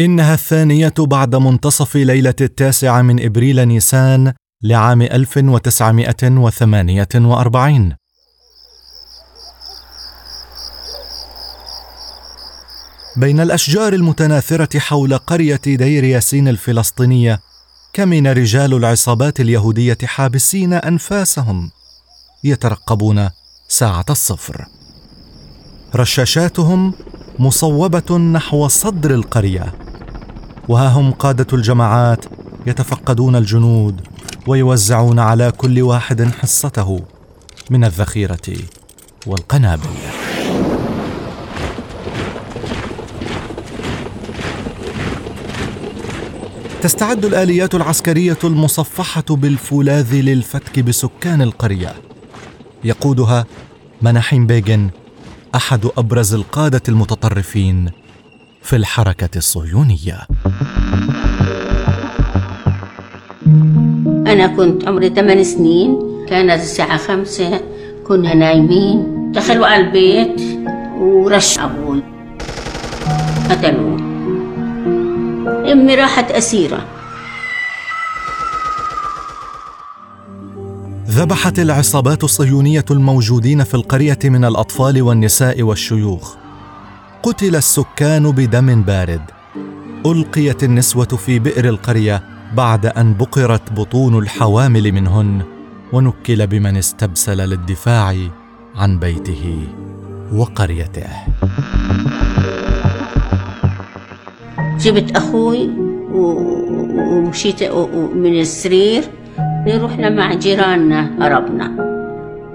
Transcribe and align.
إنها 0.00 0.34
الثانية 0.34 0.94
بعد 0.98 1.34
منتصف 1.34 1.96
ليلة 1.96 2.34
التاسع 2.40 3.02
من 3.02 3.24
إبريل 3.24 3.68
نيسان 3.68 4.32
لعام 4.62 5.02
1948 5.02 7.96
بين 13.16 13.40
الأشجار 13.40 13.92
المتناثرة 13.92 14.78
حول 14.78 15.18
قرية 15.18 15.60
دير 15.66 16.04
ياسين 16.04 16.48
الفلسطينية 16.48 17.40
كمن 17.92 18.26
رجال 18.26 18.74
العصابات 18.74 19.40
اليهودية 19.40 19.98
حابسين 20.04 20.72
أنفاسهم. 20.72 21.70
يترقبون 22.44 23.30
ساعة 23.68 24.04
الصفر. 24.10 24.66
رشاشاتهم 25.94 26.92
مصوبة 27.38 28.18
نحو 28.18 28.68
صدر 28.68 29.14
القرية. 29.14 29.85
وها 30.68 30.88
هم 30.88 31.10
قادة 31.12 31.46
الجماعات 31.52 32.24
يتفقدون 32.66 33.36
الجنود 33.36 34.00
ويوزعون 34.46 35.18
على 35.18 35.52
كل 35.52 35.82
واحد 35.82 36.22
حصته 36.22 37.00
من 37.70 37.84
الذخيرة 37.84 38.56
والقنابل. 39.26 39.90
تستعد 46.82 47.24
الآليات 47.24 47.74
العسكرية 47.74 48.38
المصفحة 48.44 49.24
بالفولاذ 49.30 50.14
للفتك 50.14 50.80
بسكان 50.80 51.42
القرية. 51.42 51.94
يقودها 52.84 53.46
مناحيم 54.02 54.46
بيغن 54.46 54.90
أحد 55.54 55.88
أبرز 55.98 56.34
القادة 56.34 56.82
المتطرفين 56.88 57.90
في 58.66 58.76
الحركة 58.76 59.38
الصهيونية. 59.38 60.26
أنا 64.26 64.46
كنت 64.46 64.88
عمري 64.88 65.08
ثمان 65.08 65.44
سنين 65.44 65.98
كانت 66.28 66.62
الساعة 66.62 66.96
خمسة 66.96 67.60
كنا 68.06 68.34
نايمين 68.34 69.32
دخلوا 69.32 69.66
على 69.66 69.84
البيت 69.84 70.40
ورش 70.98 71.58
أبوي 71.58 72.02
قتلوه 73.50 73.98
أمي 75.72 75.94
راحت 75.94 76.30
أسيرة. 76.30 76.86
ذبحت 81.08 81.58
العصابات 81.58 82.24
الصهيونية 82.24 82.84
الموجودين 82.90 83.64
في 83.64 83.74
القرية 83.74 84.18
من 84.24 84.44
الأطفال 84.44 85.02
والنساء 85.02 85.62
والشيوخ. 85.62 86.45
قتل 87.22 87.56
السكان 87.56 88.30
بدم 88.30 88.82
بارد. 88.82 89.20
ألقيت 90.06 90.64
النسوة 90.64 91.04
في 91.04 91.38
بئر 91.38 91.68
القرية 91.68 92.22
بعد 92.54 92.86
أن 92.86 93.14
بقرت 93.14 93.72
بطون 93.72 94.18
الحوامل 94.18 94.92
منهن 94.92 95.42
ونكل 95.92 96.46
بمن 96.46 96.76
استبسل 96.76 97.36
للدفاع 97.36 98.14
عن 98.76 98.98
بيته 98.98 99.58
وقريته. 100.32 101.06
جبت 104.80 105.16
أخوي 105.16 105.70
ومشيت 106.12 107.62
من 108.14 108.40
السرير 108.40 109.04
رحنا 109.68 110.10
مع 110.10 110.34
جيراننا 110.34 111.10
هربنا 111.20 111.86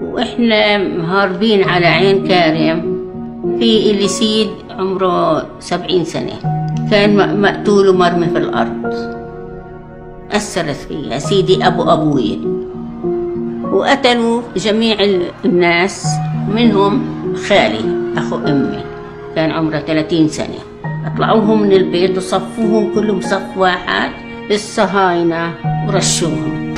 وإحنا 0.02 0.76
هاربين 1.12 1.68
على 1.68 1.86
عين 1.86 2.28
كارم 2.28 2.91
في 3.58 3.90
اللي 3.90 4.08
سيد 4.08 4.50
عمره 4.70 5.46
سبعين 5.60 6.04
سنة. 6.04 6.38
كان 6.90 7.40
مقتول 7.42 7.88
ومرمي 7.88 8.26
في 8.26 8.38
الأرض. 8.38 8.94
أثرت 10.32 10.76
فيها 10.88 11.18
سيدي 11.18 11.66
أبو 11.66 11.82
أبوي. 11.82 12.40
وقتلوا 13.72 14.42
جميع 14.56 14.96
الناس 15.44 16.06
منهم 16.54 17.02
خالي 17.48 17.84
أخو 18.16 18.36
أمي. 18.36 18.80
كان 19.36 19.50
عمره 19.50 19.78
30 19.78 20.28
سنة. 20.28 20.60
طلعوهم 21.18 21.62
من 21.62 21.72
البيت 21.72 22.16
وصفوهم 22.16 22.94
كلهم 22.94 23.20
صف 23.20 23.56
واحد 23.56 24.10
للصهاينة 24.50 25.54
ورشوهم 25.88 26.74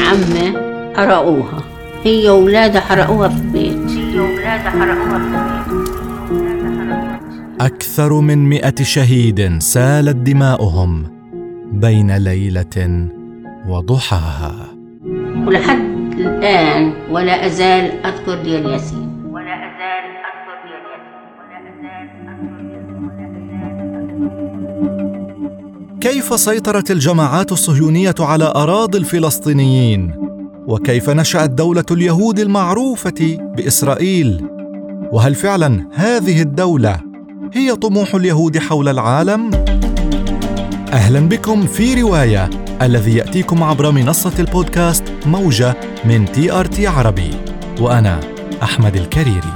عمة 0.00 0.46
حرقوها. 0.96 1.62
هي 2.04 2.30
وولادها 2.30 2.80
حرقوها 2.80 3.28
أكثر 7.60 8.20
من 8.20 8.48
مئة 8.48 8.82
شهيد 8.82 9.58
سالت 9.58 10.16
دماؤهم 10.16 11.04
بين 11.72 12.16
ليلة 12.16 13.08
وضحاها. 13.68 14.54
ولحد 15.46 15.78
الآن 16.18 16.92
ولا 17.10 17.46
أزال 17.46 18.06
أذكر 18.06 18.42
دير 18.42 18.68
ياسين 18.68 19.22
ولا 19.32 19.54
أزال 19.54 20.04
أذكر 20.28 20.56
دير 20.64 20.82
ياسين 20.92 21.22
ولا 21.38 21.58
أزال 21.70 22.06
أذكر 22.28 22.60
دير 26.00 26.10
كيف 26.12 26.40
سيطرت 26.40 26.90
الجماعات 26.90 27.52
الصهيونية 27.52 28.14
على 28.20 28.44
أراضي 28.44 28.98
الفلسطينيين؟ 28.98 30.31
وكيف 30.66 31.10
نشأت 31.10 31.50
دولة 31.50 31.84
اليهود 31.90 32.38
المعروفة 32.38 33.38
بإسرائيل؟ 33.56 34.48
وهل 35.12 35.34
فعلا 35.34 35.86
هذه 35.94 36.42
الدولة 36.42 37.00
هي 37.52 37.76
طموح 37.76 38.14
اليهود 38.14 38.58
حول 38.58 38.88
العالم؟ 38.88 39.50
أهلا 40.92 41.20
بكم 41.20 41.66
في 41.66 42.02
رواية 42.02 42.50
الذي 42.82 43.16
يأتيكم 43.16 43.62
عبر 43.62 43.90
منصة 43.90 44.32
البودكاست 44.38 45.04
موجة 45.26 45.76
من 46.04 46.32
تي 46.32 46.52
آر 46.52 46.64
تي 46.64 46.86
عربي 46.86 47.30
وأنا 47.80 48.20
أحمد 48.62 48.96
الكريري 48.96 49.52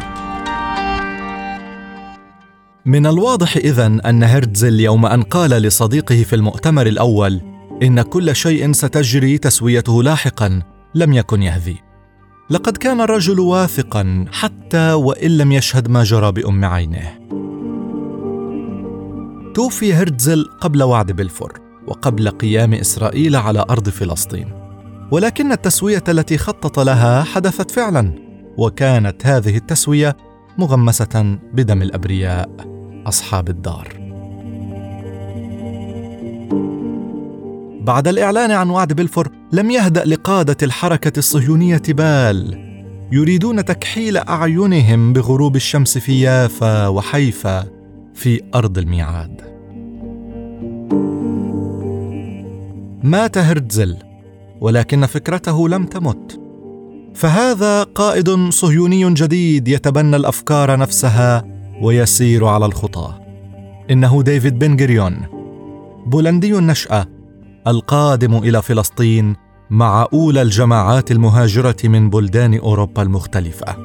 من 2.87 3.07
الواضح 3.07 3.57
إذن 3.57 4.01
أن 4.01 4.25
هرتزل 4.25 4.81
يوم 4.81 5.07
أن 5.07 5.23
قال 5.23 5.51
لصديقه 5.51 6.23
في 6.23 6.37
المؤتمر 6.37 6.87
الأول 6.87 7.41
إن 7.83 8.03
كل 8.03 8.37
شيء 8.37 8.73
ستجري 8.73 9.39
تسويته 9.39 10.03
لاحقا 10.03 10.63
لم 10.97 11.13
يكن 11.13 11.43
يهذي. 11.43 11.77
لقد 12.51 12.77
كان 12.77 13.01
الرجل 13.01 13.41
واثقا 13.41 14.25
حتى 14.33 14.93
وإن 14.93 15.31
لم 15.31 15.53
يشهد 15.53 15.89
ما 15.89 16.03
جرى 16.03 16.33
بأم 16.33 16.65
عينه 16.65 17.19
توفي 19.55 19.95
هرتزل 19.95 20.45
قبل 20.61 20.83
وعد 20.83 21.13
بلفور 21.13 21.61
وقبل 21.87 22.29
قيام 22.29 22.75
إسرائيل 22.75 23.37
على 23.37 23.65
أرض 23.71 23.89
فلسطين. 23.89 24.53
ولكن 25.11 25.53
التسوية 25.53 26.05
التي 26.09 26.39
خطط 26.39 26.81
لها 26.81 27.23
حدثت 27.23 27.71
فعلا 27.71 28.13
وكانت 28.59 29.27
هذه 29.27 29.57
التسوية 29.57 30.17
مغمسة 30.59 31.39
بدم 31.53 31.83
الأبرياء 31.83 32.51
أصحاب 33.07 33.49
الدار. 33.49 34.06
بعد 37.87 38.09
الإعلان 38.09 38.51
عن 38.51 38.71
وعد 38.71 38.93
بلفور 38.93 39.29
لم 39.53 39.71
يهدأ 39.71 40.05
لقادة 40.05 40.57
الحركة 40.63 41.19
الصهيونية 41.19 41.83
بال 41.89 42.67
يريدون 43.13 43.65
تكحيل 43.65 44.17
أعينهم 44.17 45.13
بغروب 45.13 45.57
الشمس 45.57 45.99
في 45.99 46.21
يافا 46.21 46.89
وحيفا 46.89 47.67
في 48.15 48.41
أرض 48.55 48.79
الميعاد. 48.79 49.41
مات 53.03 53.39
هرتزل 53.39 53.97
ولكن 54.61 55.07
فكرته 55.07 55.69
لم 55.69 55.85
تمت. 55.85 56.41
فهذا 57.15 57.83
قائد 57.83 58.51
صهيوني 58.51 59.15
جديد 59.15 59.69
يتبنى 59.69 60.17
الأفكار 60.17 60.77
نفسها 60.79 61.45
ويسير 61.83 62.45
على 62.45 62.67
الخطى. 62.67 63.15
إنه 63.91 64.23
ديفيد 64.23 64.59
بن 64.59 64.77
جريون 64.77 65.17
بولندي 66.07 66.59
النشأة. 66.59 67.16
القادم 67.67 68.37
إلى 68.37 68.63
فلسطين 68.63 69.37
مع 69.71 70.07
أولى 70.13 70.43
الجماعات 70.43 71.11
المهاجرة 71.11 71.77
من 71.85 72.11
بلدان 72.11 72.59
أوروبا 72.59 73.03
المختلفة. 73.03 73.77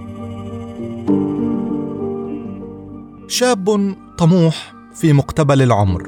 شاب 3.28 3.95
طموح 4.18 4.74
في 4.94 5.13
مقتبل 5.13 5.62
العمر 5.62 6.07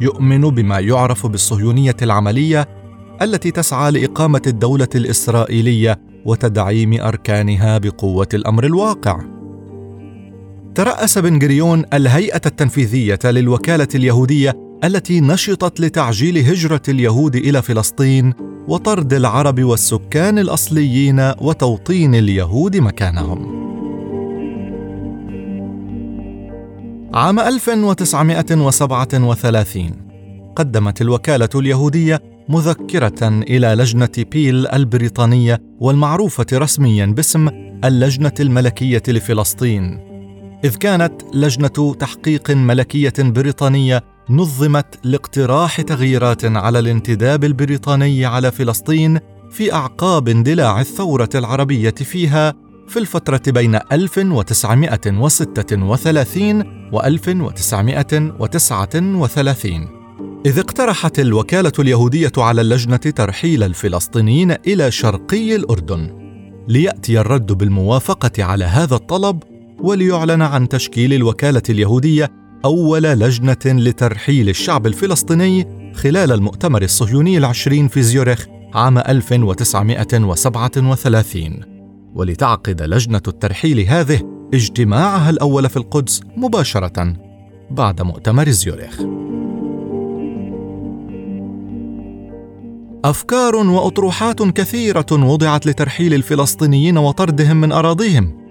يؤمن 0.00 0.40
بما 0.40 0.80
يعرف 0.80 1.26
بالصهيونية 1.26 1.96
العملية 2.02 2.68
التي 3.22 3.50
تسعى 3.50 3.90
لإقامة 3.90 4.42
الدولة 4.46 4.88
الإسرائيلية 4.94 6.00
وتدعيم 6.24 7.00
أركانها 7.00 7.78
بقوة 7.78 8.28
الأمر 8.34 8.66
الواقع. 8.66 9.20
ترأس 10.74 11.18
بن 11.18 11.38
جريون 11.38 11.84
الهيئة 11.92 12.40
التنفيذية 12.46 13.18
للوكالة 13.24 13.88
اليهودية 13.94 14.61
التي 14.84 15.20
نشطت 15.20 15.80
لتعجيل 15.80 16.38
هجرة 16.38 16.82
اليهود 16.88 17.36
إلى 17.36 17.62
فلسطين 17.62 18.34
وطرد 18.68 19.12
العرب 19.12 19.64
والسكان 19.64 20.38
الأصليين 20.38 21.32
وتوطين 21.40 22.14
اليهود 22.14 22.76
مكانهم. 22.76 23.62
عام 27.14 27.40
1937 27.40 29.90
قدمت 30.56 31.02
الوكالة 31.02 31.48
اليهودية 31.54 32.22
مذكرة 32.48 33.28
إلى 33.28 33.66
لجنة 33.66 34.24
بيل 34.32 34.66
البريطانية 34.66 35.62
والمعروفة 35.80 36.46
رسميا 36.52 37.06
باسم 37.06 37.48
اللجنة 37.84 38.34
الملكية 38.40 39.02
لفلسطين 39.08 40.12
إذ 40.64 40.76
كانت 40.76 41.12
لجنة 41.34 41.94
تحقيق 41.94 42.50
ملكية 42.50 43.12
بريطانية 43.18 44.02
نظمت 44.30 44.98
لاقتراح 45.04 45.80
تغييرات 45.80 46.44
على 46.44 46.78
الانتداب 46.78 47.44
البريطاني 47.44 48.26
على 48.26 48.50
فلسطين 48.50 49.18
في 49.50 49.72
أعقاب 49.72 50.28
اندلاع 50.28 50.80
الثورة 50.80 51.28
العربية 51.34 51.90
فيها 51.90 52.54
في 52.88 52.98
الفترة 52.98 53.42
بين 53.46 53.78
1936 53.92 56.64
و 56.92 57.00
1939 57.00 59.88
إذ 60.46 60.58
اقترحت 60.58 61.18
الوكالة 61.18 61.72
اليهودية 61.78 62.32
على 62.38 62.60
اللجنة 62.60 62.96
ترحيل 62.96 63.62
الفلسطينيين 63.62 64.50
إلى 64.50 64.90
شرقي 64.90 65.56
الأردن 65.56 66.22
ليأتي 66.68 67.20
الرد 67.20 67.52
بالموافقة 67.52 68.44
على 68.44 68.64
هذا 68.64 68.94
الطلب 68.94 69.42
وليعلن 69.80 70.42
عن 70.42 70.68
تشكيل 70.68 71.14
الوكالة 71.14 71.62
اليهودية 71.70 72.41
أول 72.64 73.02
لجنة 73.02 73.56
لترحيل 73.66 74.48
الشعب 74.48 74.86
الفلسطيني 74.86 75.66
خلال 75.94 76.32
المؤتمر 76.32 76.82
الصهيوني 76.82 77.38
العشرين 77.38 77.88
في 77.88 78.02
زيورخ 78.02 78.46
عام 78.74 78.98
1937 78.98 81.60
ولتعقد 82.14 82.82
لجنة 82.82 83.22
الترحيل 83.28 83.80
هذه 83.80 84.20
اجتماعها 84.54 85.30
الأول 85.30 85.68
في 85.68 85.76
القدس 85.76 86.20
مباشرة 86.36 87.16
بعد 87.70 88.02
مؤتمر 88.02 88.50
زيورخ. 88.50 89.02
أفكار 93.04 93.56
وأطروحات 93.56 94.42
كثيرة 94.42 95.06
وضعت 95.12 95.66
لترحيل 95.66 96.14
الفلسطينيين 96.14 96.98
وطردهم 96.98 97.60
من 97.60 97.72
أراضيهم 97.72 98.41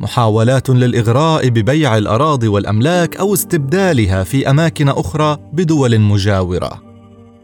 محاولات 0.00 0.70
للإغراء 0.70 1.48
ببيع 1.48 1.96
الأراضي 1.96 2.48
والأملاك 2.48 3.16
أو 3.16 3.34
استبدالها 3.34 4.24
في 4.24 4.50
أماكن 4.50 4.88
أخرى 4.88 5.36
بدول 5.52 5.98
مجاورة. 5.98 6.82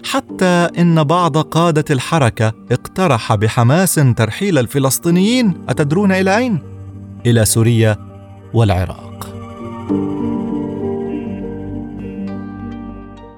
حتى 0.05 0.69
إن 0.79 1.05
بعض 1.05 1.39
قادة 1.39 1.85
الحركة 1.91 2.53
اقترح 2.73 3.35
بحماس 3.35 3.95
ترحيل 3.95 4.59
الفلسطينيين 4.59 5.55
أتدرون 5.69 6.13
إلى 6.13 6.37
أين؟ 6.37 6.59
إلى 7.27 7.45
سوريا 7.45 7.97
والعراق. 8.55 9.29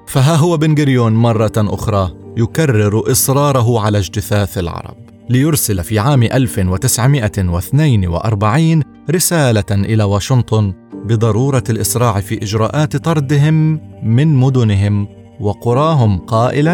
فها 0.07 0.35
هو 0.35 0.57
بن 0.57 0.75
جريون 0.75 1.13
مرة 1.13 1.51
أخرى 1.57 2.13
يكرر 2.37 3.11
إصراره 3.11 3.79
على 3.79 3.97
اجتثاث 3.97 4.57
العرب 4.57 4.97
ليرسل 5.29 5.83
في 5.83 5.99
عام 5.99 6.23
1942 6.23 8.96
رسالة 9.11 9.65
إلى 9.71 10.03
واشنطن 10.03 10.73
بضرورة 11.05 11.63
الإسراع 11.69 12.19
في 12.19 12.43
إجراءات 12.43 12.95
طردهم 12.97 13.81
من 14.03 14.35
مدنهم 14.35 15.07
وقراهم 15.39 16.17
قائلا: 16.17 16.73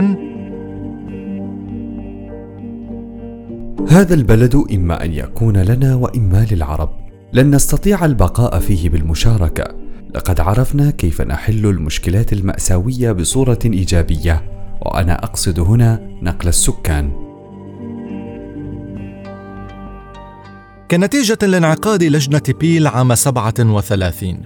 هذا 3.89 4.13
البلد 4.13 4.55
إما 4.73 5.05
أن 5.05 5.13
يكون 5.13 5.57
لنا 5.57 5.95
وإما 5.95 6.47
للعرب، 6.51 6.89
لن 7.33 7.55
نستطيع 7.55 8.05
البقاء 8.05 8.59
فيه 8.59 8.89
بالمشاركة، 8.89 9.63
لقد 10.15 10.39
عرفنا 10.39 10.91
كيف 10.91 11.21
نحل 11.21 11.65
المشكلات 11.65 12.33
المأساوية 12.33 13.11
بصورة 13.11 13.59
إيجابية، 13.65 14.43
وأنا 14.81 15.23
أقصد 15.23 15.59
هنا 15.59 15.99
نقل 16.21 16.47
السكان. 16.47 17.32
كنتيجة 20.93 21.37
لانعقاد 21.41 22.03
لجنة 22.03 22.41
بيل 22.59 22.87
عام 22.87 23.15
37 23.15 24.41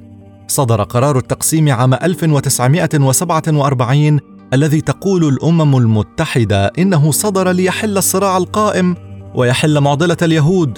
صدر 0.48 0.84
قرار 0.84 1.18
التقسيم 1.18 1.70
عام 1.70 1.94
1947 1.94 4.20
الذي 4.54 4.82
تقول 4.82 5.28
الأمم 5.28 5.78
المتحدة 5.78 6.72
إنه 6.80 7.12
صدر 7.12 7.52
ليحل 7.52 7.98
الصراع 7.98 8.38
القائم 8.38 8.96
ويحل 9.36 9.80
معضلة 9.80 10.18
اليهود 10.22 10.78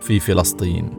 في 0.00 0.20
فلسطين. 0.20 0.90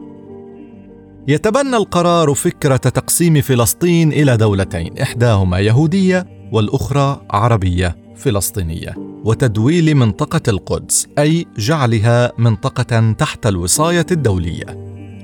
يتبنى 1.28 1.76
القرار 1.76 2.34
فكرة 2.34 2.76
تقسيم 2.76 3.40
فلسطين 3.40 4.12
إلى 4.12 4.36
دولتين، 4.36 4.98
إحداهما 4.98 5.58
يهودية 5.58 6.26
والأخرى 6.52 7.20
عربية 7.30 8.01
فلسطينية. 8.16 8.94
وتدويل 9.24 9.94
منطقة 9.94 10.40
القدس 10.48 11.08
أي 11.18 11.46
جعلها 11.58 12.32
منطقة 12.38 13.12
تحت 13.12 13.46
الوصاية 13.46 14.06
الدولية. 14.10 14.64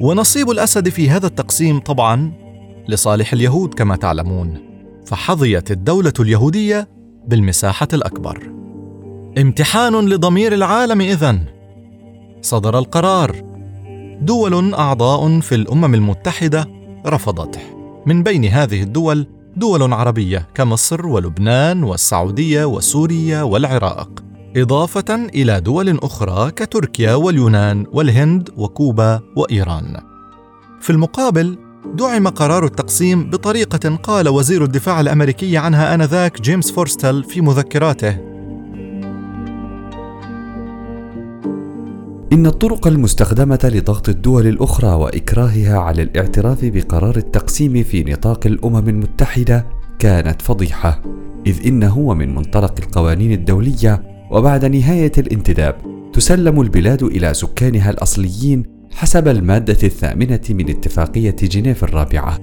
ونصيب 0.01 0.51
الأسد 0.51 0.89
في 0.89 1.11
هذا 1.11 1.27
التقسيم 1.27 1.79
طبعا 1.79 2.33
لصالح 2.89 3.33
اليهود 3.33 3.75
كما 3.75 3.97
تعلمون، 3.97 4.59
فحظيت 5.07 5.71
الدولة 5.71 6.13
اليهودية 6.21 6.89
بالمساحة 7.27 7.89
الأكبر. 7.93 8.53
امتحان 9.39 10.09
لضمير 10.09 10.55
العالم 10.55 11.01
إذن. 11.01 11.45
صدر 12.43 12.79
القرار. 12.79 13.37
دول 14.21 14.75
أعضاء 14.75 15.41
في 15.41 15.55
الأمم 15.55 15.95
المتحدة 15.95 16.69
رفضته. 17.07 17.61
من 18.07 18.23
بين 18.23 18.45
هذه 18.45 18.83
الدول 18.83 19.27
دول 19.59 19.93
عربية 19.93 20.49
كمصر 20.55 21.07
ولبنان 21.07 21.83
والسعودية 21.83 22.65
وسوريا 22.65 23.43
والعراق، 23.43 24.11
إضافة 24.57 25.15
إلى 25.15 25.61
دول 25.61 25.99
أخرى 25.99 26.51
كتركيا 26.51 27.15
واليونان 27.15 27.87
والهند 27.93 28.51
وكوبا 28.57 29.21
وإيران. 29.37 30.01
في 30.81 30.91
المقابل 30.91 31.59
دعم 31.95 32.29
قرار 32.29 32.65
التقسيم 32.65 33.31
بطريقة 33.31 33.97
قال 33.97 34.29
وزير 34.29 34.65
الدفاع 34.65 35.01
الأمريكي 35.01 35.57
عنها 35.57 35.95
آنذاك 35.95 36.41
جيمس 36.41 36.73
فورستل 36.73 37.25
في 37.25 37.41
مذكراته: 37.41 38.38
إن 42.33 42.47
الطرق 42.47 42.87
المستخدمة 42.87 43.59
لضغط 43.65 44.09
الدول 44.09 44.47
الأخرى 44.47 44.95
وإكراهها 44.95 45.79
على 45.79 46.03
الاعتراف 46.03 46.65
بقرار 46.65 47.17
التقسيم 47.17 47.83
في 47.83 48.05
نطاق 48.05 48.47
الأمم 48.47 48.89
المتحدة 48.89 49.67
كانت 49.99 50.43
فضيحة، 50.43 51.03
إذ 51.47 51.67
إنه 51.67 51.99
ومن 51.99 52.35
منطلق 52.35 52.75
القوانين 52.79 53.33
الدولية 53.33 54.03
وبعد 54.31 54.65
نهاية 54.65 55.13
الانتداب 55.19 55.77
تسلم 56.13 56.61
البلاد 56.61 57.03
إلى 57.03 57.35
سكانها 57.35 57.91
الأصليين 57.91 58.63
حسب 58.95 59.29
المادة 59.29 59.79
الثامنة 59.83 60.41
من 60.51 60.71
اتفاقية 60.71 61.37
جنيف 61.43 61.85
الرابعة. 61.85 62.39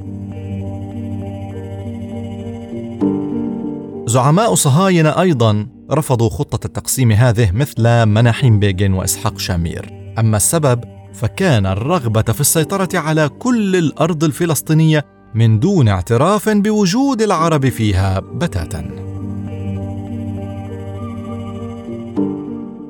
زعماء 4.07 4.55
صهاينة 4.55 5.09
أيضا 5.21 5.74
رفضوا 5.91 6.29
خطة 6.29 6.65
التقسيم 6.65 7.11
هذه 7.11 7.51
مثل 7.51 8.05
مناحيم 8.05 8.59
بيجن 8.59 8.93
وإسحاق 8.93 9.39
شامير 9.39 10.13
أما 10.19 10.37
السبب 10.37 10.83
فكان 11.13 11.65
الرغبة 11.65 12.21
في 12.21 12.41
السيطرة 12.41 12.89
على 12.93 13.29
كل 13.29 13.75
الأرض 13.75 14.23
الفلسطينية 14.23 15.05
من 15.35 15.59
دون 15.59 15.87
اعتراف 15.87 16.49
بوجود 16.49 17.21
العرب 17.21 17.69
فيها 17.69 18.19
بتاتا. 18.19 18.89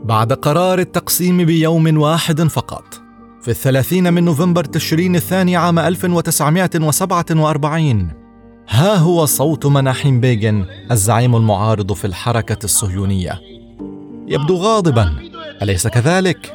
بعد 0.04 0.34
قرار 0.34 0.80
التقسيم 0.80 1.46
بيوم 1.46 1.98
واحد 1.98 2.42
فقط 2.42 3.02
في 3.42 3.52
الثلاثين 3.52 4.14
من 4.14 4.24
نوفمبر 4.24 4.64
تشرين 4.64 5.16
الثاني 5.16 5.56
عام 5.56 5.80
1947 5.80 8.25
ها 8.70 8.96
هو 8.96 9.26
صوت 9.26 9.66
مناحيم 9.66 10.20
بيغن 10.20 10.66
الزعيم 10.92 11.36
المعارض 11.36 11.94
في 11.94 12.06
الحركة 12.06 12.64
الصهيونية. 12.64 13.42
يبدو 14.28 14.56
غاضبا. 14.56 15.16
أليس 15.62 15.88
كذلك؟ 15.88 16.54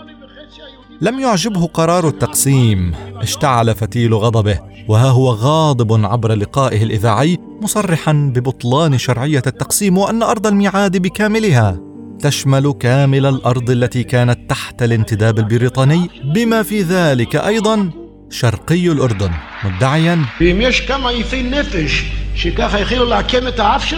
لم 1.00 1.20
يعجبه 1.20 1.66
قرار 1.66 2.08
التقسيم. 2.08 2.92
اشتعل 3.16 3.74
فتيل 3.74 4.14
غضبه. 4.14 4.58
وها 4.88 5.08
هو 5.08 5.30
غاضب 5.30 6.04
عبر 6.04 6.32
لقائه 6.32 6.82
الإذاعي 6.82 7.38
مصرحا 7.62 8.32
ببطلان 8.34 8.98
شرعية 8.98 9.42
التقسيم 9.46 9.98
وأن 9.98 10.22
أرض 10.22 10.46
الميعاد 10.46 10.96
بكاملها. 10.96 11.80
تشمل 12.18 12.72
كامل 12.72 13.26
الأرض 13.26 13.70
التي 13.70 14.02
كانت 14.02 14.50
تحت 14.50 14.82
الانتداب 14.82 15.38
البريطاني. 15.38 16.10
بما 16.24 16.62
في 16.62 16.82
ذلك 16.82 17.36
أيضا 17.36 17.90
شرقي 18.30 18.92
الأردن 18.92 19.30
مدعيا. 19.64 20.24
بيمش 20.38 20.82
كما 20.82 21.10
يثين 21.10 21.50
نفش 21.50 22.04
شكاخ 22.34 22.74
يخيلوا 22.74 23.06
العكامة 23.06 23.50
تعرفش 23.50 23.94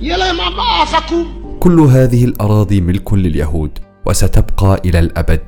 يلا 0.00 0.32
ما 0.32 0.56
بعرفكم 0.56 1.26
كل 1.60 1.80
هذه 1.80 2.24
الأراضي 2.24 2.80
ملك 2.80 3.12
لليهود 3.12 3.78
وستبقى 4.06 4.82
إلى 4.84 4.98
الأبد. 4.98 5.40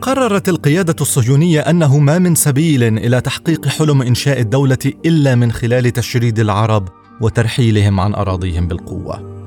قررت 0.00 0.48
القيادة 0.48 0.96
الصهيونية 1.00 1.60
أنه 1.60 1.98
ما 1.98 2.18
من 2.18 2.34
سبيل 2.34 2.82
إلى 2.82 3.20
تحقيق 3.20 3.68
حلم 3.68 4.02
إنشاء 4.02 4.40
الدولة 4.40 4.92
إلا 5.06 5.34
من 5.34 5.52
خلال 5.52 5.90
تشريد 5.90 6.38
العرب 6.38 6.88
وترحيلهم 7.20 8.00
عن 8.00 8.14
أراضيهم 8.14 8.68
بالقوة. 8.68 9.45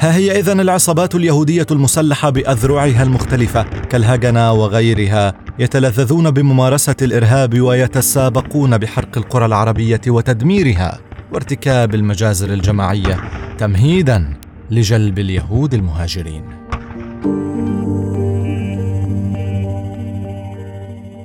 ها 0.00 0.16
هي 0.16 0.38
إذن 0.38 0.60
العصابات 0.60 1.14
اليهودية 1.14 1.66
المسلحة 1.70 2.30
بأذرعها 2.30 3.02
المختلفة 3.02 3.62
كالهجنة 3.62 4.52
وغيرها 4.52 5.34
يتلذذون 5.58 6.30
بممارسة 6.30 6.96
الإرهاب 7.02 7.60
ويتسابقون 7.60 8.78
بحرق 8.78 9.18
القرى 9.18 9.46
العربية 9.46 10.00
وتدميرها 10.08 11.00
وارتكاب 11.32 11.94
المجازر 11.94 12.52
الجماعية 12.52 13.20
تمهيدا 13.58 14.34
لجلب 14.70 15.18
اليهود 15.18 15.74
المهاجرين. 15.74 16.44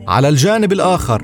على 0.07 0.29
الجانب 0.29 0.71
الآخر 0.73 1.23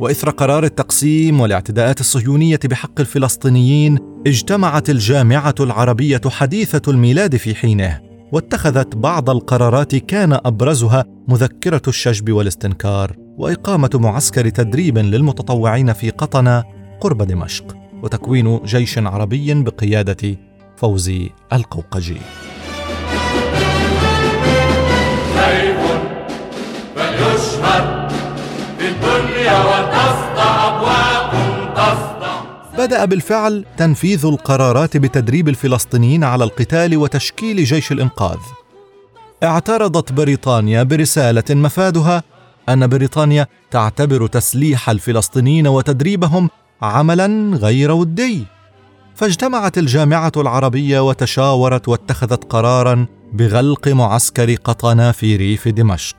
وإثر 0.00 0.30
قرار 0.30 0.64
التقسيم 0.64 1.40
والاعتداءات 1.40 2.00
الصهيونية 2.00 2.60
بحق 2.64 3.00
الفلسطينيين 3.00 3.98
اجتمعت 4.26 4.90
الجامعة 4.90 5.54
العربية 5.60 6.20
حديثة 6.26 6.82
الميلاد 6.88 7.36
في 7.36 7.54
حينه 7.54 8.00
واتخذت 8.32 8.96
بعض 8.96 9.30
القرارات 9.30 9.96
كان 9.96 10.32
أبرزها 10.32 11.04
مذكرة 11.28 11.82
الشجب 11.88 12.32
والاستنكار 12.32 13.16
وإقامة 13.38 13.90
معسكر 13.94 14.48
تدريب 14.48 14.98
للمتطوعين 14.98 15.92
في 15.92 16.10
قطنه 16.10 16.64
قرب 17.00 17.22
دمشق 17.22 17.76
وتكوين 18.02 18.60
جيش 18.64 18.98
عربي 18.98 19.54
بقيادة 19.54 20.36
فوزي 20.76 21.30
القوقجي. 21.52 22.18
بدأ 32.86 33.04
بالفعل 33.04 33.64
تنفيذ 33.76 34.26
القرارات 34.26 34.96
بتدريب 34.96 35.48
الفلسطينيين 35.48 36.24
على 36.24 36.44
القتال 36.44 36.96
وتشكيل 36.96 37.64
جيش 37.64 37.92
الإنقاذ. 37.92 38.38
اعترضت 39.42 40.12
بريطانيا 40.12 40.82
برسالة 40.82 41.44
مفادها 41.50 42.22
أن 42.68 42.86
بريطانيا 42.86 43.46
تعتبر 43.70 44.26
تسليح 44.26 44.90
الفلسطينيين 44.90 45.66
وتدريبهم 45.66 46.50
عملا 46.82 47.56
غير 47.56 47.92
ودي. 47.92 48.44
فاجتمعت 49.14 49.78
الجامعة 49.78 50.32
العربية 50.36 51.08
وتشاورت 51.08 51.88
واتخذت 51.88 52.44
قرارا 52.44 53.06
بغلق 53.32 53.88
معسكر 53.88 54.54
قطنا 54.54 55.12
في 55.12 55.36
ريف 55.36 55.68
دمشق. 55.68 56.16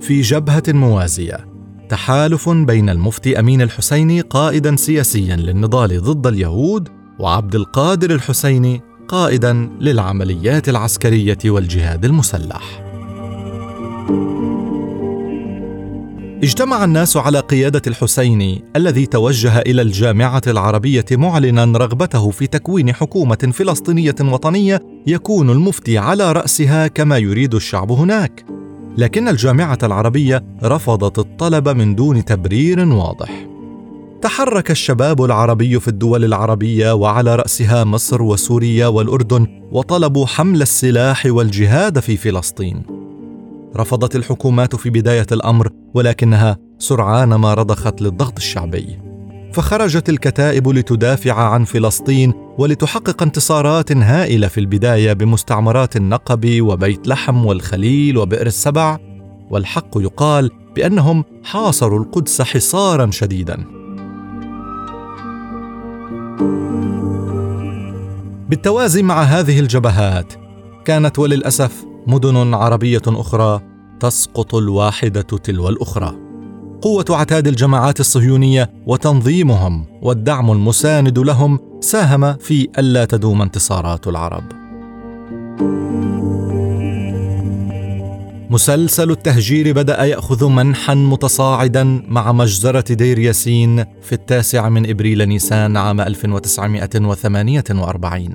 في 0.00 0.20
جبهة 0.20 0.62
موازية. 0.68 1.53
تحالف 1.88 2.48
بين 2.48 2.90
المفتي 2.90 3.38
أمين 3.38 3.62
الحسيني 3.62 4.20
قائدا 4.20 4.76
سياسيا 4.76 5.36
للنضال 5.36 6.02
ضد 6.02 6.26
اليهود 6.26 6.88
وعبد 7.18 7.54
القادر 7.54 8.10
الحسيني 8.10 8.80
قائدا 9.08 9.52
للعمليات 9.80 10.68
العسكرية 10.68 11.38
والجهاد 11.44 12.04
المسلح. 12.04 12.84
اجتمع 16.42 16.84
الناس 16.84 17.16
على 17.16 17.40
قيادة 17.40 17.82
الحسيني 17.86 18.64
الذي 18.76 19.06
توجه 19.06 19.58
إلى 19.58 19.82
الجامعة 19.82 20.42
العربية 20.46 21.04
معلنا 21.12 21.64
رغبته 21.64 22.30
في 22.30 22.46
تكوين 22.46 22.94
حكومة 22.94 23.52
فلسطينية 23.52 24.14
وطنية 24.20 24.80
يكون 25.06 25.50
المفتي 25.50 25.98
على 25.98 26.32
رأسها 26.32 26.86
كما 26.86 27.18
يريد 27.18 27.54
الشعب 27.54 27.92
هناك. 27.92 28.44
لكن 28.98 29.28
الجامعة 29.28 29.78
العربية 29.82 30.44
رفضت 30.62 31.18
الطلب 31.18 31.68
من 31.68 31.94
دون 31.94 32.24
تبرير 32.24 32.88
واضح. 32.88 33.46
تحرك 34.22 34.70
الشباب 34.70 35.24
العربي 35.24 35.80
في 35.80 35.88
الدول 35.88 36.24
العربية 36.24 36.92
وعلى 36.94 37.36
رأسها 37.36 37.84
مصر 37.84 38.22
وسوريا 38.22 38.86
والأردن 38.86 39.46
وطلبوا 39.72 40.26
حمل 40.26 40.62
السلاح 40.62 41.26
والجهاد 41.26 41.98
في 41.98 42.16
فلسطين. 42.16 42.82
رفضت 43.76 44.16
الحكومات 44.16 44.76
في 44.76 44.90
بداية 44.90 45.26
الأمر 45.32 45.70
ولكنها 45.94 46.56
سرعان 46.78 47.28
ما 47.28 47.54
رضخت 47.54 48.02
للضغط 48.02 48.36
الشعبي. 48.36 48.98
فخرجت 49.52 50.08
الكتائب 50.08 50.68
لتدافع 50.68 51.32
عن 51.32 51.64
فلسطين 51.64 52.43
ولتحقق 52.58 53.22
انتصارات 53.22 53.92
هائلة 53.92 54.48
في 54.48 54.60
البداية 54.60 55.12
بمستعمرات 55.12 55.96
النقب 55.96 56.60
وبيت 56.60 57.08
لحم 57.08 57.46
والخليل 57.46 58.18
وبئر 58.18 58.46
السبع 58.46 58.98
والحق 59.50 59.90
يقال 59.96 60.50
بأنهم 60.76 61.24
حاصروا 61.44 61.98
القدس 61.98 62.42
حصارا 62.42 63.10
شديدا. 63.10 63.64
بالتوازي 68.48 69.02
مع 69.02 69.22
هذه 69.22 69.60
الجبهات 69.60 70.32
كانت 70.84 71.18
وللأسف 71.18 71.84
مدن 72.06 72.54
عربية 72.54 73.02
أخرى 73.06 73.60
تسقط 74.00 74.54
الواحدة 74.54 75.22
تلو 75.22 75.68
الأخرى. 75.68 76.14
قوة 76.82 77.04
عتاد 77.10 77.46
الجماعات 77.46 78.00
الصهيونية 78.00 78.72
وتنظيمهم 78.86 79.86
والدعم 80.02 80.50
المساند 80.50 81.18
لهم 81.18 81.58
ساهم 81.84 82.36
في 82.36 82.68
ألا 82.78 83.04
تدوم 83.04 83.42
انتصارات 83.42 84.08
العرب. 84.08 84.44
مسلسل 88.50 89.10
التهجير 89.10 89.72
بدأ 89.72 90.04
يأخذ 90.04 90.48
منحا 90.48 90.94
متصاعدا 90.94 92.02
مع 92.08 92.32
مجزرة 92.32 92.94
دير 92.94 93.18
ياسين 93.18 93.84
في 94.02 94.12
التاسع 94.12 94.68
من 94.68 94.90
إبريل 94.90 95.28
نيسان 95.28 95.76
عام 95.76 96.00
1948 96.00 98.30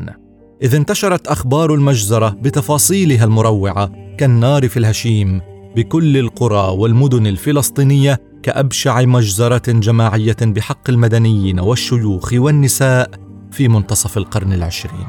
إذ 0.62 0.76
انتشرت 0.76 1.28
أخبار 1.28 1.74
المجزرة 1.74 2.30
بتفاصيلها 2.30 3.26
المروعة 3.26 3.92
كالنار 4.18 4.68
في 4.68 4.78
الهشيم 4.78 5.42
بكل 5.76 6.18
القرى 6.18 6.78
والمدن 6.78 7.28
الفلسطينية 7.28 8.22
كأبشع 8.44 9.02
مجزرة 9.02 9.62
جماعية 9.68 10.38
بحق 10.42 10.90
المدنيين 10.90 11.60
والشيوخ 11.60 12.34
والنساء 12.34 13.29
في 13.52 13.68
منتصف 13.68 14.18
القرن 14.18 14.54
العشرين. 14.54 15.08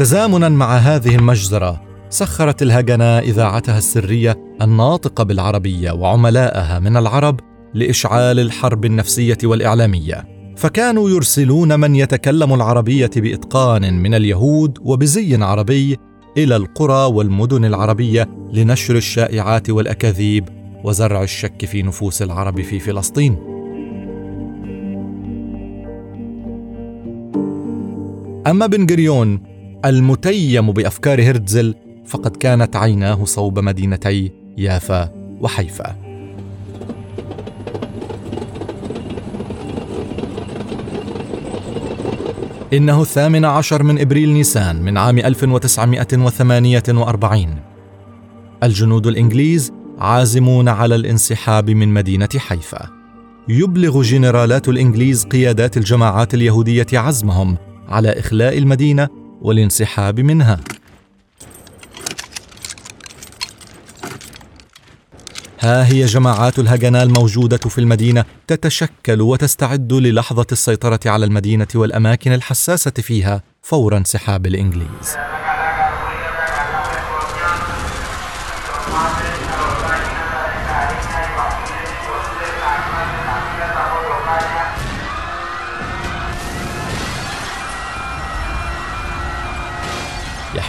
تزامنا 0.00 0.48
مع 0.48 0.76
هذه 0.76 1.16
المجزرة 1.16 1.80
سخرت 2.10 2.62
الهجنة 2.62 3.18
إذاعتها 3.18 3.78
السرية 3.78 4.56
الناطقة 4.62 5.24
بالعربية 5.24 5.90
وعملاءها 5.90 6.78
من 6.78 6.96
العرب 6.96 7.40
لإشعال 7.74 8.40
الحرب 8.40 8.84
النفسية 8.84 9.38
والإعلامية 9.44 10.24
فكانوا 10.56 11.10
يرسلون 11.10 11.80
من 11.80 11.96
يتكلم 11.96 12.54
العربية 12.54 13.10
بإتقان 13.16 14.02
من 14.02 14.14
اليهود 14.14 14.78
وبزي 14.82 15.42
عربي 15.42 15.98
إلى 16.36 16.56
القرى 16.56 17.12
والمدن 17.14 17.64
العربية 17.64 18.28
لنشر 18.52 18.96
الشائعات 18.96 19.70
والأكاذيب 19.70 20.59
وزرع 20.84 21.22
الشك 21.22 21.64
في 21.64 21.82
نفوس 21.82 22.22
العرب 22.22 22.60
في 22.60 22.78
فلسطين. 22.78 23.36
أما 28.46 28.66
بن 28.66 28.86
جريون 28.86 29.42
المتيم 29.84 30.72
بأفكار 30.72 31.22
هرتزل 31.22 31.74
فقد 32.06 32.36
كانت 32.36 32.76
عيناه 32.76 33.24
صوب 33.24 33.58
مدينتي 33.58 34.32
يافا 34.58 35.10
وحيفا. 35.40 35.96
إنه 42.72 43.02
الثامن 43.02 43.44
عشر 43.44 43.82
من 43.82 44.00
إبريل 44.00 44.32
نيسان 44.32 44.82
من 44.82 44.98
عام 44.98 45.18
1948 45.18 47.56
الجنود 48.62 49.06
الإنجليز 49.06 49.72
عازمون 50.00 50.68
على 50.68 50.94
الانسحاب 50.94 51.70
من 51.70 51.88
مدينة 51.88 52.28
حيفا 52.36 52.90
يبلغ 53.48 54.02
جنرالات 54.02 54.68
الإنجليز 54.68 55.24
قيادات 55.24 55.76
الجماعات 55.76 56.34
اليهودية 56.34 56.86
عزمهم 56.92 57.56
على 57.88 58.18
إخلاء 58.18 58.58
المدينة 58.58 59.08
والانسحاب 59.42 60.20
منها 60.20 60.60
ها 65.60 65.86
هي 65.86 66.04
جماعات 66.04 66.58
الهجنة 66.58 67.02
الموجودة 67.02 67.56
في 67.56 67.78
المدينة 67.78 68.24
تتشكل 68.46 69.20
وتستعد 69.20 69.92
للحظة 69.92 70.46
السيطرة 70.52 71.00
على 71.06 71.26
المدينة 71.26 71.68
والأماكن 71.74 72.32
الحساسة 72.32 72.90
فيها 72.90 73.42
فور 73.62 73.96
انسحاب 73.96 74.46
الإنجليز. 74.46 75.16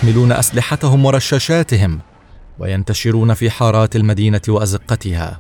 يحملون 0.01 0.31
أسلحتهم 0.31 1.05
ورشاشاتهم 1.05 1.99
وينتشرون 2.59 3.33
في 3.33 3.49
حارات 3.49 3.95
المدينة 3.95 4.41
وأزقتها. 4.47 5.39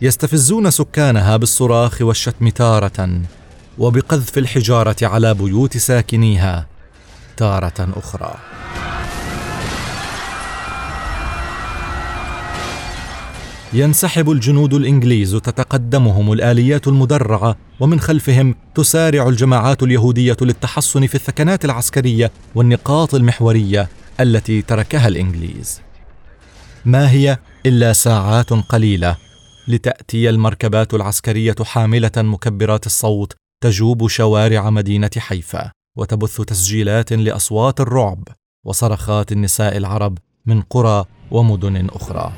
يستفزون 0.00 0.70
سكانها 0.70 1.36
بالصراخ 1.36 1.98
والشتم 2.00 2.48
تارة 2.48 3.20
وبقذف 3.78 4.38
الحجارة 4.38 4.96
على 5.02 5.34
بيوت 5.34 5.76
ساكنيها 5.76 6.66
تارة 7.36 7.88
أخرى. 7.96 8.34
ينسحب 13.74 14.30
الجنود 14.30 14.74
الإنجليز 14.74 15.32
تتقدمهم 15.32 16.32
الآليات 16.32 16.88
المدرعة 16.88 17.56
ومن 17.80 18.00
خلفهم 18.00 18.54
تسارع 18.74 19.28
الجماعات 19.28 19.82
اليهودية 19.82 20.36
للتحصن 20.40 21.06
في 21.06 21.14
الثكنات 21.14 21.64
العسكرية 21.64 22.30
والنقاط 22.54 23.14
المحورية 23.14 23.88
التي 24.20 24.62
تركها 24.62 25.08
الإنجليز. 25.08 25.80
ما 26.84 27.10
هي 27.10 27.38
إلا 27.66 27.92
ساعات 27.92 28.50
قليلة 28.50 29.16
لتأتي 29.68 30.30
المركبات 30.30 30.94
العسكرية 30.94 31.54
حاملة 31.62 32.12
مكبرات 32.16 32.86
الصوت 32.86 33.32
تجوب 33.62 34.08
شوارع 34.08 34.70
مدينة 34.70 35.10
حيفا 35.18 35.70
وتبث 35.98 36.40
تسجيلات 36.40 37.12
لأصوات 37.12 37.80
الرعب 37.80 38.28
وصرخات 38.66 39.32
النساء 39.32 39.76
العرب 39.76 40.18
من 40.46 40.62
قرى 40.62 41.04
ومدن 41.30 41.88
أخرى. 41.88 42.32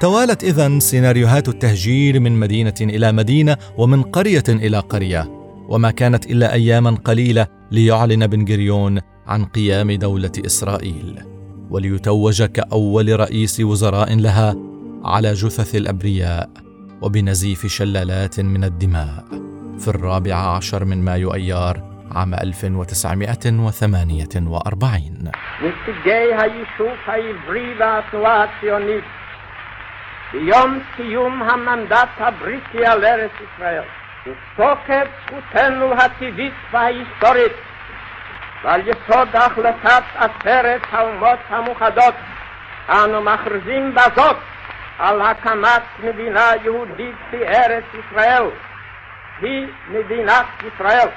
توالت 0.00 0.44
اذا 0.44 0.78
سيناريوهات 0.78 1.48
التهجير 1.48 2.20
من 2.20 2.32
مدينة 2.32 2.74
إلى 2.80 3.12
مدينة 3.12 3.56
ومن 3.76 4.02
قرية 4.02 4.44
إلى 4.48 4.78
قرية. 4.78 5.30
وما 5.68 5.90
كانت 5.90 6.26
إلا 6.26 6.52
أياما 6.52 6.90
قليلة 6.90 7.46
ليعلن 7.70 8.26
بن 8.26 8.52
غريون 8.52 9.00
عن 9.26 9.44
قيام 9.44 9.92
دولة 9.92 10.32
إسرائيل. 10.46 11.22
وليتوج 11.70 12.42
كأول 12.42 13.20
رئيس 13.20 13.60
وزراء 13.60 14.16
لها 14.16 14.56
على 15.04 15.32
جثث 15.32 15.74
الأبرياء 15.74 16.50
وبنزيف 17.02 17.66
شلالات 17.66 18.40
من 18.40 18.64
الدماء 18.64 19.24
في 19.78 19.88
الرابع 19.88 20.34
عشر 20.34 20.84
من 20.84 21.04
مايو 21.04 21.34
أيار 21.34 21.82
عام 22.10 22.34
1948 22.34 25.30
ביום 30.31 30.79
סיום 30.95 31.43
המנדט 31.43 32.09
הבריטי 32.17 32.85
על 32.85 33.05
ארץ 33.05 33.31
ישראל, 33.41 33.83
ותוקף 34.25 35.07
זכותנו 35.25 35.93
הטבעית 35.93 36.53
וההיסטורית, 36.71 37.53
ועל 38.63 38.81
יסוד 38.81 39.27
החלטת 39.33 40.03
עשרת 40.15 40.81
האומות 40.91 41.39
המאוחדות, 41.49 42.13
אנו 42.89 43.21
מכריזים 43.21 43.95
בזאת 43.95 44.37
על 44.99 45.21
הקמת 45.21 45.81
מדינה 46.03 46.45
יהודית 46.63 47.15
בארץ 47.31 47.83
ישראל. 47.93 48.43
היא 49.41 49.67
מדינת 49.89 50.45
ישראל. 50.67 51.09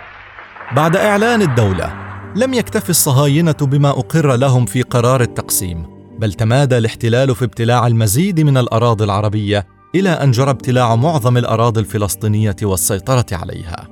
بعد 0.73 0.97
إعلان 0.97 1.43
الدولة 1.43 1.93
لم 2.37 2.55
يكتف 2.55 2.91
الصهاينة 2.91 3.57
بما 3.63 3.91
أقر 3.91 4.37
لهم 4.37 4.67
في 4.67 4.83
قرار 4.83 5.21
التقسيم 5.21 5.87
بل 6.20 6.34
تمادى 6.34 6.78
الاحتلال 6.78 7.36
في 7.36 7.46
ابتلاع 7.46 7.88
المزيد 7.88 8.40
من 8.40 8.58
الأراضي 8.58 9.04
العربية 9.04 9.68
إلى 9.96 10.10
أن 10.10 10.32
جرى 10.32 10.50
ابتلاع 10.50 10.96
معظم 10.96 11.38
الأراضي 11.38 11.80
الفلسطينية 11.80 12.56
والسيطرة 12.64 13.26
عليها. 13.32 13.88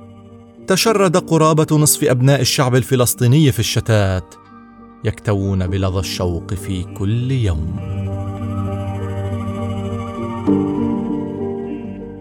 تشرد 0.66 1.16
قرابة 1.16 1.66
نصف 1.72 2.04
أبناء 2.04 2.40
الشعب 2.40 2.74
الفلسطيني 2.74 3.52
في 3.52 3.58
الشتات 3.58 4.34
يكتوون 5.04 5.66
بلظى 5.66 6.00
الشوق 6.00 6.54
في 6.54 6.82
كل 6.82 7.32
يوم. 7.32 7.76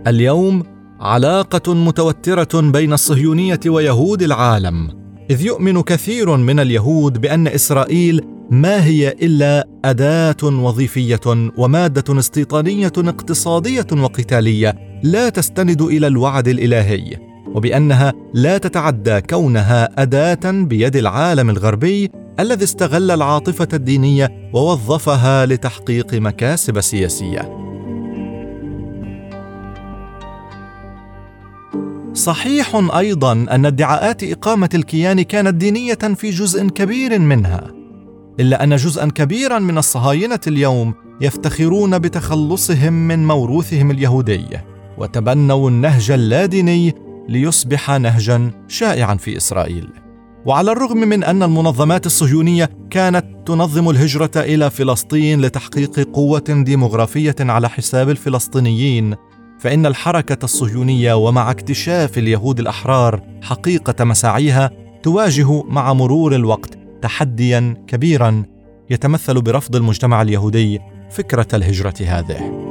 اليوم 0.07 0.63
علاقة 0.99 1.73
متوترة 1.73 2.61
بين 2.61 2.93
الصهيونية 2.93 3.59
ويهود 3.67 4.21
العالم 4.21 4.89
إذ 5.29 5.45
يؤمن 5.45 5.81
كثير 5.81 6.37
من 6.37 6.59
اليهود 6.59 7.21
بأن 7.21 7.47
إسرائيل 7.47 8.36
ما 8.51 8.85
هي 8.85 9.09
إلا 9.09 9.67
أداة 9.85 10.43
وظيفية 10.43 11.51
ومادة 11.57 12.19
استيطانية 12.19 12.91
اقتصادية 12.97 13.87
وقتالية 13.91 14.75
لا 15.03 15.29
تستند 15.29 15.81
إلى 15.81 16.07
الوعد 16.07 16.47
الإلهي 16.47 17.17
وبأنها 17.47 18.13
لا 18.33 18.57
تتعدى 18.57 19.21
كونها 19.21 20.01
أداة 20.01 20.51
بيد 20.51 20.95
العالم 20.95 21.49
الغربي 21.49 22.11
الذي 22.39 22.63
استغل 22.63 23.11
العاطفة 23.11 23.67
الدينية 23.73 24.49
ووظفها 24.53 25.45
لتحقيق 25.45 26.13
مكاسب 26.13 26.81
سياسية. 26.81 27.67
صحيح 32.13 32.75
أيضا 32.97 33.31
أن 33.31 33.65
ادعاءات 33.65 34.23
إقامة 34.23 34.69
الكيان 34.73 35.21
كانت 35.21 35.53
دينية 35.53 35.93
في 35.93 36.29
جزء 36.29 36.67
كبير 36.67 37.19
منها. 37.19 37.76
إلا 38.39 38.63
أن 38.63 38.75
جزءا 38.75 39.09
كبيرا 39.09 39.59
من 39.59 39.77
الصهاينة 39.77 40.39
اليوم 40.47 40.93
يفتخرون 41.21 41.99
بتخلصهم 41.99 42.93
من 42.93 43.27
موروثهم 43.27 43.91
اليهودي 43.91 44.45
وتبنوا 44.97 45.69
النهج 45.69 46.11
اللاديني 46.11 46.95
ليصبح 47.29 47.91
نهجا 47.91 48.51
شائعا 48.67 49.15
في 49.15 49.37
إسرائيل. 49.37 49.89
وعلى 50.45 50.71
الرغم 50.71 50.97
من 50.97 51.23
أن 51.23 51.43
المنظمات 51.43 52.05
الصهيونية 52.05 52.69
كانت 52.89 53.25
تنظم 53.45 53.89
الهجرة 53.89 54.31
إلى 54.35 54.69
فلسطين 54.69 55.41
لتحقيق 55.41 55.99
قوة 56.13 56.43
ديمغرافية 56.49 57.35
على 57.39 57.69
حساب 57.69 58.09
الفلسطينيين 58.09 59.15
فإن 59.59 59.85
الحركة 59.85 60.45
الصهيونية 60.45 61.13
ومع 61.13 61.51
اكتشاف 61.51 62.17
اليهود 62.17 62.59
الأحرار 62.59 63.21
حقيقة 63.41 64.03
مساعيها 64.03 64.71
تواجه 65.03 65.63
مع 65.63 65.93
مرور 65.93 66.35
الوقت 66.35 66.76
تحديا 67.01 67.83
كبيرا 67.87 68.43
يتمثل 68.89 69.41
برفض 69.41 69.75
المجتمع 69.75 70.21
اليهودي 70.21 70.79
فكرة 71.11 71.47
الهجرة 71.53 71.95
هذه. 72.01 72.67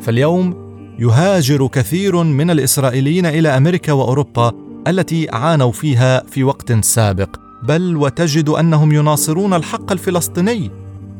فاليوم 0.00 0.64
يهاجر 0.98 1.66
كثير 1.66 2.22
من 2.22 2.50
الإسرائيليين 2.50 3.26
إلى 3.26 3.48
أمريكا 3.48 3.92
وأوروبا 3.92 4.52
التي 4.88 5.28
عانوا 5.32 5.72
فيها 5.72 6.22
في 6.26 6.44
وقت 6.44 6.72
سابق. 6.72 7.36
بل 7.62 7.96
وتجد 7.96 8.48
أنهم 8.48 8.92
يناصرون 8.92 9.54
الحق 9.54 9.92
الفلسطيني 9.92 10.70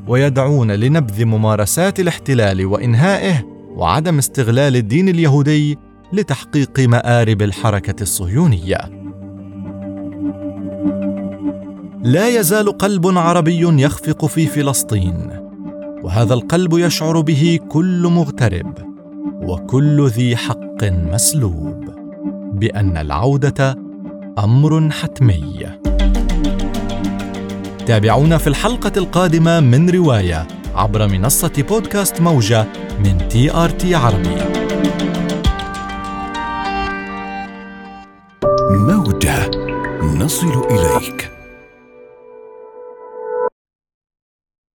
ويدعون 0.07 0.73
لنبذ 0.73 1.25
ممارسات 1.25 2.01
الاحتلال 2.01 2.67
وإنهائه 2.67 3.43
وعدم 3.77 4.19
استغلال 4.19 4.77
الدين 4.77 5.09
اليهودي 5.09 5.79
لتحقيق 6.15 6.81
مآرب 6.81 7.43
الحركة 7.43 8.03
الصهيونية. 8.03 8.79
لا 12.03 12.29
يزال 12.29 12.79
قلب 12.79 13.19
عربي 13.19 13.83
يخفق 13.83 14.27
في 14.27 14.47
فلسطين، 14.47 15.31
وهذا 16.03 16.35
القلب 16.35 16.79
يشعر 16.79 17.21
به 17.21 17.59
كل 17.69 18.07
مغترب 18.07 18.79
وكل 19.43 20.07
ذي 20.07 20.37
حق 20.37 20.85
مسلوب 20.85 21.85
بأن 22.53 22.97
العودة 22.97 23.77
أمر 24.39 24.91
حتمي. 24.91 25.67
تابعونا 27.87 28.39
في 28.39 28.47
الحلقة 28.47 28.93
القادمة 28.97 29.61
من 29.61 29.91
رواية 29.91 30.47
عبر 30.75 31.09
منصة 31.09 31.65
بودكاست 31.69 32.21
موجة 32.21 32.67
من 33.05 33.29
تي 33.29 33.55
آر 33.55 33.71
تي 33.71 33.95
عربي. 33.95 34.65
نصل 40.25 40.65
إليك. 40.71 41.34